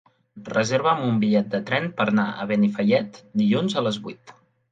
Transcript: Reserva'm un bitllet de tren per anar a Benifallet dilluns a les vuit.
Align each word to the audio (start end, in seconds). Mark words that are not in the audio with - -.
Reserva'm 0.53 1.03
un 1.09 1.19
bitllet 1.23 1.51
de 1.57 1.59
tren 1.67 1.85
per 2.01 2.07
anar 2.13 2.25
a 2.31 2.47
Benifallet 2.53 3.21
dilluns 3.43 3.77
a 3.83 3.87
les 3.89 4.01
vuit. 4.09 4.35